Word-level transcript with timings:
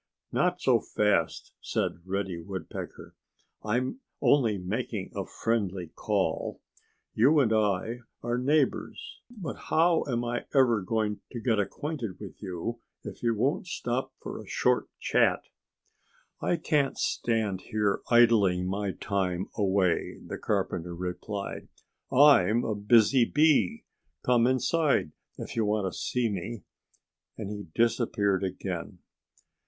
"Not 0.31 0.59
so 0.59 0.79
fast!" 0.79 1.53
said 1.61 1.99
Reddy 2.07 2.41
Woodpecker. 2.41 3.13
"I'm 3.63 3.99
only 4.19 4.57
making 4.57 5.11
a 5.15 5.27
friendly 5.27 5.89
call. 5.93 6.59
You 7.13 7.39
and 7.39 7.53
I 7.53 7.99
are 8.23 8.39
neighbors. 8.39 9.21
But 9.29 9.65
how 9.69 10.03
am 10.07 10.25
I 10.25 10.45
ever 10.55 10.81
going 10.81 11.19
to 11.33 11.39
get 11.39 11.59
acquainted 11.59 12.19
with 12.19 12.41
you 12.41 12.79
if 13.03 13.21
you 13.21 13.35
won't 13.35 13.67
stop 13.67 14.11
for 14.19 14.41
a 14.41 14.47
short 14.47 14.89
chat?" 14.99 15.43
"I 16.41 16.55
can't 16.57 16.97
stand 16.97 17.61
here 17.69 18.01
idling 18.09 18.65
my 18.65 18.93
time 18.93 19.49
away," 19.55 20.19
the 20.25 20.39
carpenter 20.39 20.95
replied. 20.95 21.67
"I'm 22.11 22.63
a 22.63 22.73
busy 22.73 23.23
bee. 23.23 23.83
Come 24.25 24.47
inside 24.47 25.11
if 25.37 25.55
you 25.55 25.63
want 25.63 25.93
to 25.93 25.95
see 25.95 26.27
me!" 26.27 26.63
And 27.37 27.51
he 27.51 27.67
disappeared 27.75 28.43
again. 28.43 28.97